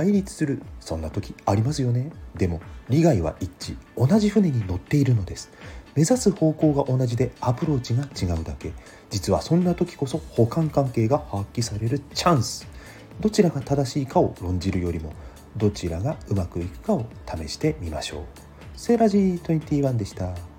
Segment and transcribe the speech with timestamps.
[0.00, 2.10] 対立するそんな時ありますよね。
[2.34, 3.76] でも利害は一致。
[3.98, 5.50] 同じ船に乗っているのです。
[5.94, 8.72] 目指す方向が同じでアプローチが違うだけ。
[9.10, 12.66] 実はそんな時こそ補完関係が発揮されるチャンス。
[13.20, 15.12] どちらが正しいかを論じるよりも
[15.58, 18.22] どちらがうまくいくかを試してみましょう。
[18.76, 20.49] セーラジー21でした。